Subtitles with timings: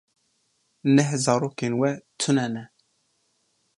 [0.93, 1.89] Neh zarokên we
[2.19, 2.63] tune ne.